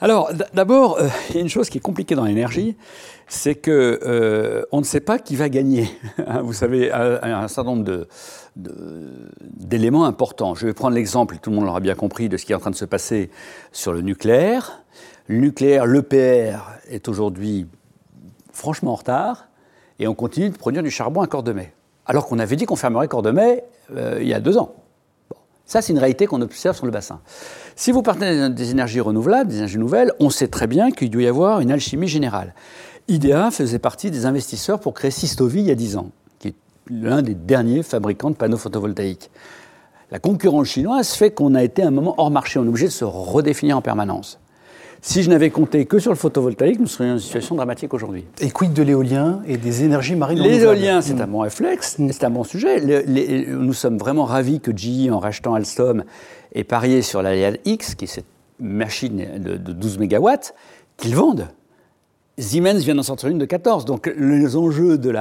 Alors, 0.00 0.30
d'abord, 0.52 0.98
euh, 0.98 1.08
il 1.30 1.36
y 1.36 1.38
a 1.38 1.40
une 1.40 1.48
chose 1.48 1.70
qui 1.70 1.78
est 1.78 1.80
compliquée 1.80 2.14
dans 2.14 2.24
l'énergie, 2.24 2.76
c'est 3.28 3.54
que 3.54 4.00
euh, 4.04 4.64
on 4.72 4.80
ne 4.80 4.84
sait 4.84 5.00
pas 5.00 5.18
qui 5.18 5.36
va 5.36 5.48
gagner. 5.48 5.88
Hein, 6.26 6.40
vous 6.42 6.52
savez, 6.52 6.90
un, 6.90 7.22
un 7.22 7.48
certain 7.48 7.74
nombre 7.74 8.06
d'éléments 8.56 10.06
importants. 10.06 10.54
Je 10.54 10.66
vais 10.66 10.72
prendre 10.72 10.94
l'exemple, 10.94 11.36
tout 11.40 11.50
le 11.50 11.56
monde 11.56 11.66
l'aura 11.66 11.80
bien 11.80 11.94
compris, 11.94 12.28
de 12.28 12.36
ce 12.36 12.46
qui 12.46 12.52
est 12.52 12.54
en 12.54 12.60
train 12.60 12.70
de 12.70 12.76
se 12.76 12.84
passer 12.86 13.30
sur 13.72 13.92
le 13.92 14.00
nucléaire. 14.00 14.82
Le 15.26 15.38
nucléaire, 15.38 15.86
l'EPR, 15.86 16.58
est 16.88 17.08
aujourd'hui 17.08 17.66
franchement 18.52 18.92
en 18.92 18.96
retard, 18.96 19.48
et 19.98 20.06
on 20.06 20.14
continue 20.14 20.48
de 20.48 20.56
produire 20.56 20.82
du 20.82 20.90
charbon 20.90 21.20
à 21.20 21.26
Cordemais. 21.26 21.72
Alors 22.06 22.26
qu'on 22.26 22.38
avait 22.38 22.56
dit 22.56 22.64
qu'on 22.64 22.76
fermerait 22.76 23.08
Cordemais 23.08 23.64
euh, 23.94 24.18
il 24.20 24.28
y 24.28 24.34
a 24.34 24.40
deux 24.40 24.56
ans. 24.56 24.74
Ça, 25.66 25.80
c'est 25.80 25.92
une 25.92 25.98
réalité 25.98 26.26
qu'on 26.26 26.42
observe 26.42 26.76
sur 26.76 26.86
le 26.86 26.92
bassin. 26.92 27.20
Si 27.74 27.90
vous 27.90 28.02
partez 28.02 28.50
des 28.50 28.70
énergies 28.70 29.00
renouvelables, 29.00 29.50
des 29.50 29.56
énergies 29.56 29.78
nouvelles, 29.78 30.12
on 30.20 30.30
sait 30.30 30.48
très 30.48 30.66
bien 30.66 30.90
qu'il 30.90 31.10
doit 31.10 31.22
y 31.22 31.26
avoir 31.26 31.60
une 31.60 31.72
alchimie 31.72 32.08
générale. 32.08 32.54
IDEA 33.08 33.50
faisait 33.50 33.78
partie 33.78 34.10
des 34.10 34.26
investisseurs 34.26 34.80
pour 34.80 34.94
créer 34.94 35.10
Sistovi 35.10 35.60
il 35.60 35.66
y 35.66 35.70
a 35.70 35.74
10 35.74 35.96
ans, 35.96 36.10
qui 36.38 36.48
est 36.48 36.54
l'un 36.88 37.22
des 37.22 37.34
derniers 37.34 37.82
fabricants 37.82 38.30
de 38.30 38.36
panneaux 38.36 38.56
photovoltaïques. 38.56 39.30
La 40.10 40.18
concurrence 40.18 40.68
chinoise 40.68 41.12
fait 41.12 41.30
qu'on 41.30 41.54
a 41.54 41.64
été 41.64 41.82
à 41.82 41.88
un 41.88 41.90
moment 41.90 42.14
hors 42.18 42.30
marché, 42.30 42.58
on 42.58 42.64
est 42.64 42.68
obligé 42.68 42.86
de 42.86 42.92
se 42.92 43.04
redéfinir 43.04 43.76
en 43.76 43.82
permanence. 43.82 44.38
Si 45.06 45.22
je 45.22 45.28
n'avais 45.28 45.50
compté 45.50 45.84
que 45.84 45.98
sur 45.98 46.10
le 46.10 46.16
photovoltaïque, 46.16 46.80
nous 46.80 46.86
serions 46.86 47.12
dans 47.12 47.18
une 47.18 47.22
situation 47.22 47.54
dramatique 47.54 47.92
aujourd'hui. 47.92 48.24
Et 48.40 48.50
quid 48.50 48.72
de 48.72 48.82
l'éolien 48.82 49.42
et 49.46 49.58
des 49.58 49.84
énergies 49.84 50.16
marines 50.16 50.38
L'éolien, 50.38 51.02
c'est 51.02 51.20
un 51.20 51.26
bon 51.26 51.40
réflexe, 51.40 51.98
c'est 52.10 52.24
un 52.24 52.30
bon 52.30 52.42
sujet. 52.42 52.80
nous 53.46 53.74
sommes 53.74 53.98
vraiment 53.98 54.24
ravis 54.24 54.60
que 54.60 54.74
GE, 54.74 55.10
en 55.10 55.18
rachetant 55.18 55.52
Alstom, 55.52 56.04
ait 56.54 56.64
parié 56.64 57.02
sur 57.02 57.20
l'Ariane 57.20 57.58
X, 57.66 57.94
qui 57.94 58.06
est 58.06 58.08
cette 58.08 58.24
machine 58.58 59.26
de, 59.40 59.56
12 59.56 59.98
MW, 59.98 60.28
qu'ils 60.96 61.14
vendent. 61.14 61.48
Siemens 62.36 62.78
vient 62.78 62.96
d'en 62.96 63.04
sortir 63.04 63.28
une 63.28 63.38
de 63.38 63.44
14, 63.44 63.84
donc 63.84 64.12
les 64.16 64.56
enjeux 64.56 64.98
de 64.98 65.14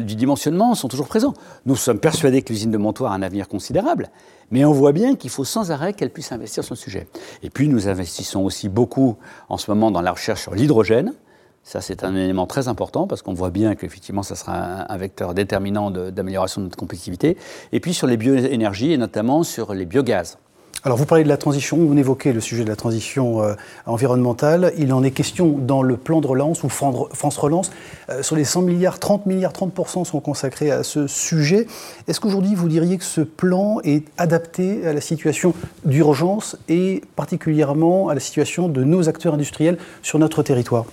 du 0.00 0.16
dimensionnement 0.16 0.74
sont 0.74 0.88
toujours 0.88 1.08
présents. 1.08 1.32
Nous 1.64 1.76
sommes 1.76 1.98
persuadés 1.98 2.42
que 2.42 2.52
l'usine 2.52 2.70
de 2.70 2.76
Montoire 2.76 3.12
a 3.12 3.14
un 3.14 3.22
avenir 3.22 3.48
considérable, 3.48 4.10
mais 4.50 4.64
on 4.66 4.72
voit 4.72 4.92
bien 4.92 5.16
qu'il 5.16 5.30
faut 5.30 5.44
sans 5.44 5.70
arrêt 5.70 5.94
qu'elle 5.94 6.10
puisse 6.10 6.32
investir 6.32 6.62
sur 6.62 6.74
le 6.74 6.78
sujet. 6.78 7.06
Et 7.42 7.48
puis 7.48 7.68
nous 7.68 7.88
investissons 7.88 8.44
aussi 8.44 8.68
beaucoup 8.68 9.16
en 9.48 9.56
ce 9.56 9.70
moment 9.70 9.90
dans 9.90 10.02
la 10.02 10.12
recherche 10.12 10.42
sur 10.42 10.54
l'hydrogène. 10.54 11.14
Ça, 11.62 11.80
c'est 11.80 12.04
un 12.04 12.14
élément 12.14 12.46
très 12.46 12.68
important 12.68 13.06
parce 13.06 13.22
qu'on 13.22 13.34
voit 13.34 13.50
bien 13.50 13.74
qu'effectivement, 13.74 14.22
ça 14.22 14.36
sera 14.36 14.92
un, 14.92 14.96
vecteur 14.98 15.34
déterminant 15.34 15.90
d'amélioration 15.90 16.60
de, 16.60 16.66
notre 16.66 16.76
compétitivité. 16.76 17.36
Et 17.72 17.80
puis 17.80 17.92
sur 17.92 18.06
les 18.06 18.16
bioénergies 18.16 18.92
et 18.92 18.98
notamment 18.98 19.42
sur 19.42 19.74
les 19.74 19.86
biogaz. 19.86 20.38
Alors 20.84 20.98
vous 20.98 21.06
parlez 21.06 21.24
de 21.24 21.28
la 21.28 21.36
transition, 21.36 21.78
vous 21.78 21.96
évoquez 21.96 22.32
le 22.32 22.40
sujet 22.40 22.62
de 22.62 22.68
la 22.68 22.76
transition 22.76 23.42
euh, 23.42 23.54
environnementale. 23.86 24.72
Il 24.78 24.92
en 24.92 25.02
est 25.02 25.10
question 25.10 25.48
dans 25.58 25.82
le 25.82 25.96
plan 25.96 26.20
de 26.20 26.26
relance 26.26 26.62
ou 26.62 26.68
France 26.68 27.38
Relance. 27.38 27.70
Euh, 28.10 28.22
sur 28.22 28.36
les 28.36 28.44
100 28.44 28.62
milliards, 28.62 28.98
30 28.98 29.26
milliards, 29.26 29.52
30% 29.52 30.04
sont 30.04 30.20
consacrés 30.20 30.70
à 30.70 30.82
ce 30.82 31.06
sujet. 31.06 31.66
Est-ce 32.06 32.20
qu'aujourd'hui 32.20 32.54
vous 32.54 32.68
diriez 32.68 32.98
que 32.98 33.04
ce 33.04 33.22
plan 33.22 33.80
est 33.84 34.04
adapté 34.18 34.86
à 34.86 34.92
la 34.92 35.00
situation 35.00 35.54
d'urgence 35.84 36.56
et 36.68 37.02
particulièrement 37.16 38.08
à 38.08 38.14
la 38.14 38.20
situation 38.20 38.68
de 38.68 38.84
nos 38.84 39.08
acteurs 39.08 39.34
industriels 39.34 39.78
sur 40.02 40.18
notre 40.18 40.42
territoire? 40.42 40.84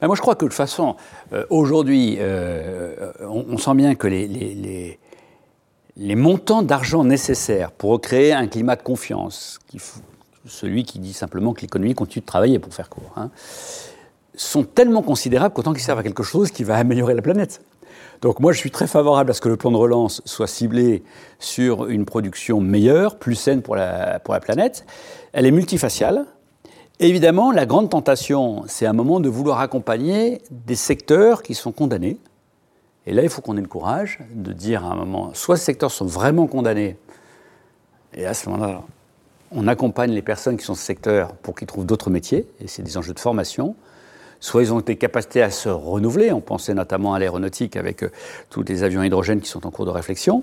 Ben, 0.00 0.06
Moi 0.06 0.16
je 0.16 0.20
crois 0.20 0.34
que 0.34 0.44
de 0.44 0.50
toute 0.50 0.56
façon, 0.56 0.94
euh, 1.32 1.44
aujourd'hui, 1.50 2.18
on, 3.20 3.58
sent 3.58 3.74
bien 3.74 3.94
que 3.96 4.06
les 4.06 4.28
les 4.28 4.98
montants 5.96 6.62
d'argent 6.62 7.04
nécessaires 7.04 7.72
pour 7.72 7.90
recréer 7.90 8.32
un 8.32 8.46
climat 8.46 8.76
de 8.76 8.82
confiance, 8.82 9.58
celui 10.46 10.84
qui 10.84 10.98
dit 10.98 11.12
simplement 11.12 11.54
que 11.54 11.62
l'économie 11.62 11.94
continue 11.94 12.20
de 12.20 12.26
travailler 12.26 12.58
pour 12.58 12.74
faire 12.74 12.88
court, 12.88 13.12
hein, 13.16 13.30
sont 14.34 14.64
tellement 14.64 15.02
considérables 15.02 15.54
qu'autant 15.54 15.72
qu'ils 15.72 15.82
servent 15.82 15.98
à 15.98 16.02
quelque 16.02 16.22
chose 16.22 16.50
qui 16.50 16.64
va 16.64 16.76
améliorer 16.76 17.14
la 17.14 17.22
planète. 17.22 17.62
Donc 18.20 18.40
moi 18.40 18.52
je 18.52 18.58
suis 18.58 18.70
très 18.70 18.86
favorable 18.86 19.30
à 19.30 19.34
ce 19.34 19.40
que 19.40 19.48
le 19.48 19.56
plan 19.56 19.70
de 19.70 19.76
relance 19.76 20.22
soit 20.24 20.46
ciblé 20.46 21.02
sur 21.38 21.86
une 21.86 22.04
production 22.04 22.60
meilleure, 22.60 23.18
plus 23.18 23.34
saine 23.34 23.62
pour 23.62 23.76
la, 23.76 24.20
pour 24.20 24.34
la 24.34 24.40
planète. 24.40 24.84
Elle 25.32 25.46
est 25.46 25.50
multifaciale. 25.50 26.26
Évidemment, 26.98 27.52
la 27.52 27.66
grande 27.66 27.90
tentation, 27.90 28.64
c'est 28.68 28.86
un 28.86 28.94
moment 28.94 29.20
de 29.20 29.28
vouloir 29.28 29.60
accompagner 29.60 30.40
des 30.50 30.76
secteurs 30.76 31.42
qui 31.42 31.54
sont 31.54 31.72
condamnés, 31.72 32.16
et 33.06 33.12
là, 33.12 33.22
il 33.22 33.28
faut 33.28 33.40
qu'on 33.40 33.56
ait 33.56 33.62
le 33.62 33.68
courage 33.68 34.18
de 34.32 34.52
dire 34.52 34.84
à 34.84 34.92
un 34.92 34.96
moment, 34.96 35.30
soit 35.34 35.56
ces 35.56 35.64
secteurs 35.64 35.90
sont 35.90 36.06
vraiment 36.06 36.46
condamnés, 36.46 36.96
et 38.14 38.26
à 38.26 38.34
ce 38.34 38.48
moment-là, 38.48 38.82
on 39.52 39.68
accompagne 39.68 40.10
les 40.10 40.22
personnes 40.22 40.56
qui 40.56 40.64
sont 40.64 40.72
dans 40.72 40.78
ce 40.78 40.84
secteur 40.84 41.34
pour 41.34 41.54
qu'ils 41.54 41.68
trouvent 41.68 41.86
d'autres 41.86 42.10
métiers, 42.10 42.48
et 42.60 42.66
c'est 42.66 42.82
des 42.82 42.96
enjeux 42.96 43.14
de 43.14 43.20
formation, 43.20 43.76
soit 44.40 44.62
ils 44.62 44.72
ont 44.72 44.80
des 44.80 44.96
capacités 44.96 45.42
à 45.42 45.50
se 45.50 45.68
renouveler, 45.68 46.32
on 46.32 46.40
pensait 46.40 46.74
notamment 46.74 47.14
à 47.14 47.18
l'aéronautique 47.18 47.76
avec 47.76 48.02
euh, 48.02 48.10
tous 48.50 48.62
les 48.64 48.82
avions 48.82 49.02
hydrogène 49.02 49.40
qui 49.40 49.48
sont 49.48 49.66
en 49.66 49.70
cours 49.70 49.86
de 49.86 49.90
réflexion, 49.90 50.42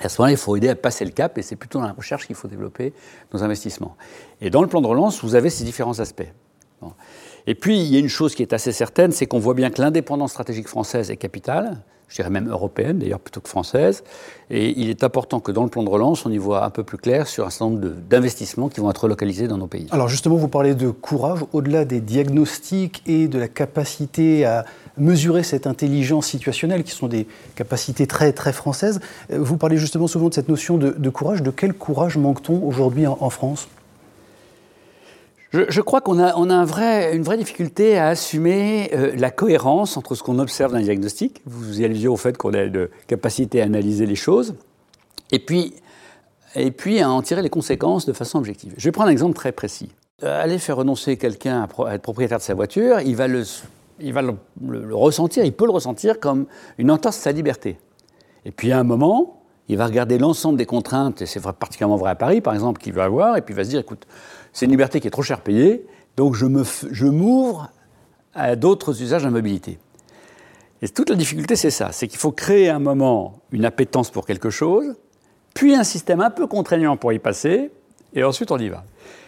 à 0.00 0.08
ce 0.08 0.20
moment-là, 0.20 0.32
il 0.32 0.38
faut 0.38 0.56
aider 0.56 0.68
à 0.68 0.74
passer 0.74 1.04
le 1.04 1.12
cap, 1.12 1.38
et 1.38 1.42
c'est 1.42 1.56
plutôt 1.56 1.78
dans 1.78 1.86
la 1.86 1.92
recherche 1.92 2.26
qu'il 2.26 2.34
faut 2.34 2.48
développer 2.48 2.92
nos 3.32 3.42
investissements. 3.42 3.96
Et 4.40 4.50
dans 4.50 4.62
le 4.62 4.68
plan 4.68 4.80
de 4.80 4.86
relance, 4.86 5.22
vous 5.22 5.34
avez 5.34 5.50
ces 5.50 5.64
différents 5.64 6.00
aspects. 6.00 6.28
Et 7.46 7.54
puis, 7.54 7.78
il 7.78 7.92
y 7.92 7.96
a 7.96 7.98
une 7.98 8.08
chose 8.08 8.34
qui 8.34 8.42
est 8.42 8.52
assez 8.52 8.72
certaine, 8.72 9.12
c'est 9.12 9.26
qu'on 9.26 9.38
voit 9.38 9.54
bien 9.54 9.70
que 9.70 9.80
l'indépendance 9.80 10.30
stratégique 10.30 10.68
française 10.68 11.10
est 11.10 11.16
capitale, 11.16 11.82
je 12.12 12.16
dirais 12.16 12.30
même 12.30 12.48
européenne 12.50 12.98
d'ailleurs 12.98 13.20
plutôt 13.20 13.40
que 13.40 13.48
française, 13.48 14.04
et 14.50 14.78
il 14.78 14.90
est 14.90 15.02
important 15.02 15.40
que 15.40 15.50
dans 15.50 15.62
le 15.62 15.70
plan 15.70 15.82
de 15.82 15.88
relance, 15.88 16.26
on 16.26 16.30
y 16.30 16.36
voit 16.36 16.64
un 16.64 16.70
peu 16.70 16.84
plus 16.84 16.98
clair 16.98 17.26
sur 17.26 17.46
un 17.46 17.50
certain 17.50 17.70
nombre 17.70 17.88
d'investissements 18.08 18.68
qui 18.68 18.80
vont 18.80 18.90
être 18.90 19.04
relocalisés 19.04 19.48
dans 19.48 19.56
nos 19.56 19.66
pays. 19.66 19.86
Alors 19.90 20.08
justement, 20.08 20.36
vous 20.36 20.48
parlez 20.48 20.74
de 20.74 20.90
courage, 20.90 21.40
au-delà 21.52 21.86
des 21.86 22.00
diagnostics 22.00 23.02
et 23.06 23.28
de 23.28 23.38
la 23.38 23.48
capacité 23.48 24.44
à 24.44 24.66
mesurer 24.98 25.42
cette 25.42 25.66
intelligence 25.66 26.26
situationnelle, 26.26 26.84
qui 26.84 26.92
sont 26.92 27.08
des 27.08 27.26
capacités 27.54 28.06
très, 28.06 28.32
très 28.34 28.52
françaises, 28.52 29.00
vous 29.30 29.56
parlez 29.56 29.78
justement 29.78 30.06
souvent 30.06 30.28
de 30.28 30.34
cette 30.34 30.50
notion 30.50 30.76
de, 30.76 31.10
courage. 31.10 31.42
De 31.42 31.50
quel 31.50 31.72
courage 31.72 32.18
manque-t-on 32.18 32.62
aujourd'hui 32.62 33.06
en 33.06 33.30
France? 33.30 33.68
Je, 35.52 35.80
crois 35.80 36.00
qu'on 36.00 36.18
a, 36.18 36.32
une 36.34 37.22
vraie 37.22 37.36
difficulté 37.36 37.98
à 37.98 38.08
assumer 38.08 38.90
euh, 38.94 39.12
la 39.16 39.30
cohérence 39.30 39.96
entre 39.96 40.14
ce 40.14 40.22
qu'on 40.22 40.38
observe 40.38 40.72
dans 40.72 40.78
le 40.78 40.84
diagnostic. 40.84 41.42
Vous 41.44 41.80
y 41.80 41.84
allusiez 41.84 42.08
au 42.08 42.16
fait 42.16 42.38
qu'on 42.38 42.54
a 42.54 42.62
une 42.62 42.88
capacité 43.06 43.60
à 43.60 43.64
analyser 43.64 44.06
les 44.06 44.14
choses, 44.14 44.54
et 45.30 45.38
puis, 45.38 45.74
à 47.00 47.10
en 47.10 47.22
tirer 47.22 47.42
les 47.42 47.50
conséquences 47.50 48.06
de 48.06 48.12
façon 48.12 48.38
objective. 48.38 48.74
Je 48.76 48.84
vais 48.84 48.92
prendre 48.92 49.08
un 49.08 49.12
exemple 49.12 49.34
très 49.34 49.52
précis. 49.52 49.90
Euh, 50.22 50.42
aller 50.42 50.58
faire 50.58 50.76
renoncer 50.76 51.16
quelqu'un 51.16 51.62
à, 51.62 51.94
être 51.94 52.02
propriétaire 52.02 52.38
de 52.38 52.42
sa 52.42 52.54
voiture, 52.54 53.00
il 53.00 53.16
va, 53.16 53.28
le, 53.28 53.42
il 54.00 54.12
va 54.12 54.22
le, 54.22 54.34
le, 54.66 54.94
ressentir, 54.94 55.44
il 55.44 55.52
peut 55.52 55.64
le 55.64 55.72
ressentir 55.72 56.20
comme 56.20 56.46
une 56.78 56.90
entorse 56.90 57.18
à 57.18 57.22
sa 57.22 57.32
liberté. 57.32 57.78
Et 58.44 58.52
puis 58.52 58.72
à 58.72 58.78
un 58.78 58.84
moment, 58.84 59.41
il 59.68 59.76
va 59.76 59.86
regarder 59.86 60.18
l'ensemble 60.18 60.58
des 60.58 60.66
contraintes, 60.66 61.22
et 61.22 61.26
c'est 61.26 61.40
particulièrement 61.40 61.96
vrai 61.96 62.10
à 62.10 62.14
Paris 62.14 62.40
par 62.40 62.54
exemple, 62.54 62.80
qu'il 62.80 62.92
va 62.92 63.04
avoir, 63.04 63.36
et 63.36 63.42
puis 63.42 63.54
il 63.54 63.56
va 63.56 63.64
se 63.64 63.70
dire, 63.70 63.80
écoute, 63.80 64.06
c'est 64.52 64.66
une 64.66 64.70
liberté 64.70 65.00
qui 65.00 65.06
est 65.06 65.10
trop 65.10 65.22
cher 65.22 65.40
payée, 65.40 65.86
donc 66.16 66.34
je 66.34 67.06
m'ouvre 67.06 67.70
à 68.34 68.56
d'autres 68.56 69.02
usages 69.02 69.22
de 69.22 69.26
la 69.26 69.32
mobilité. 69.32 69.78
Et 70.82 70.88
toute 70.88 71.10
la 71.10 71.16
difficulté, 71.16 71.54
c'est 71.54 71.70
ça, 71.70 71.92
c'est 71.92 72.08
qu'il 72.08 72.18
faut 72.18 72.32
créer 72.32 72.68
un 72.68 72.80
moment 72.80 73.40
une 73.52 73.64
appétence 73.64 74.10
pour 74.10 74.26
quelque 74.26 74.50
chose, 74.50 74.94
puis 75.54 75.74
un 75.74 75.84
système 75.84 76.20
un 76.20 76.30
peu 76.30 76.46
contraignant 76.46 76.96
pour 76.96 77.12
y 77.12 77.18
passer, 77.18 77.70
et 78.14 78.24
ensuite 78.24 78.50
on 78.50 78.58
y 78.58 78.68
va. 78.68 78.84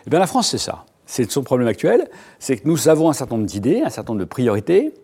Eh 0.07 0.11
bien 0.11 0.19
la 0.19 0.27
France, 0.27 0.51
c'est 0.51 0.59
ça. 0.59 0.85
C'est 1.07 1.31
son 1.31 1.43
problème 1.43 1.69
actuel, 1.69 2.09
c'est 2.39 2.57
que 2.57 2.67
nous 2.67 2.89
avons 2.89 3.11
un 3.11 3.13
certain 3.13 3.37
nombre 3.37 3.47
d'idées, 3.47 3.83
un 3.85 3.91
certain 3.91 4.15
nombre 4.15 4.25
de 4.25 4.29
priorités, 4.29 4.95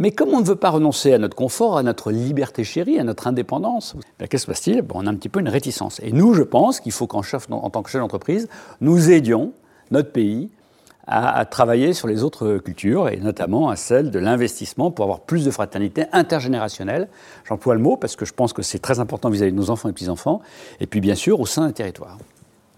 mais 0.00 0.12
comme 0.12 0.30
on 0.30 0.40
ne 0.40 0.46
veut 0.46 0.56
pas 0.56 0.70
renoncer 0.70 1.12
à 1.12 1.18
notre 1.18 1.36
confort, 1.36 1.76
à 1.76 1.82
notre 1.82 2.10
liberté 2.10 2.64
chérie, 2.64 2.98
à 2.98 3.04
notre 3.04 3.26
indépendance, 3.26 3.94
ben, 4.18 4.26
qu'est-ce 4.26 4.46
qui 4.46 4.46
se 4.46 4.46
passe-t-il? 4.46 4.84
On 4.94 5.06
a 5.06 5.10
un 5.10 5.14
petit 5.14 5.28
peu 5.28 5.40
une 5.40 5.48
réticence. 5.48 6.00
Et 6.02 6.10
nous, 6.10 6.32
je 6.32 6.42
pense 6.42 6.80
qu'il 6.80 6.90
faut 6.90 7.06
qu'en 7.06 7.20
en 7.50 7.70
tant 7.70 7.82
que 7.82 7.90
chef 7.90 8.00
d'entreprise, 8.00 8.48
nous 8.80 9.10
aidions 9.10 9.52
notre 9.90 10.10
pays 10.10 10.48
à, 11.06 11.44
travailler 11.44 11.92
sur 11.92 12.08
les 12.08 12.22
autres 12.24 12.56
cultures, 12.58 13.08
et 13.10 13.18
notamment 13.18 13.68
à 13.68 13.76
celle 13.76 14.10
de 14.10 14.18
l'investissement 14.18 14.90
pour 14.90 15.04
avoir 15.04 15.20
plus 15.20 15.44
de 15.44 15.50
fraternité 15.50 16.04
intergénérationnelle. 16.12 17.08
J'emploie 17.44 17.74
le 17.74 17.80
mot 17.80 17.96
parce 17.96 18.16
que 18.16 18.24
je 18.24 18.32
pense 18.32 18.54
que 18.54 18.62
c'est 18.62 18.78
très 18.78 19.00
important 19.00 19.28
vis-à-vis 19.28 19.52
de 19.52 19.56
nos 19.56 19.68
enfants 19.68 19.90
et 19.90 19.92
petits-enfants, 19.92 20.40
et 20.80 20.86
puis 20.86 21.00
bien 21.00 21.14
sûr 21.14 21.40
au 21.40 21.46
sein 21.46 21.66
d'un 21.66 21.72
territoire. 21.72 22.16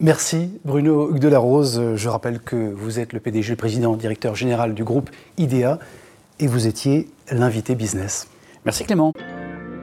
Merci 0.01 0.59
Bruno 0.65 1.11
Hugues 1.11 1.21
de 1.21 1.29
la 1.29 1.39
Rose. 1.39 1.95
Je 1.95 2.09
rappelle 2.09 2.41
que 2.41 2.57
vous 2.57 2.99
êtes 2.99 3.13
le 3.13 3.21
PDG, 3.21 3.51
le 3.51 3.57
président, 3.57 3.95
directeur 3.95 4.35
général 4.35 4.75
du 4.75 4.83
groupe 4.83 5.11
IDEA 5.37 5.79
et 6.43 6.49
vous 6.49 6.67
étiez 6.67 7.09
l'invité 7.31 7.77
business. 7.77 8.27
Merci 8.65 8.85
Clément. 8.85 9.13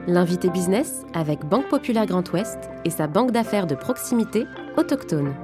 L'invité 0.06 0.50
business 0.50 1.02
avec 1.14 1.40
Banque 1.46 1.68
Populaire 1.68 2.04
Grand 2.06 2.30
Ouest 2.32 2.58
et 2.84 2.90
sa 2.90 3.06
banque 3.06 3.32
d'affaires 3.32 3.66
de 3.66 3.74
proximité 3.74 4.44
autochtone. 4.76 5.34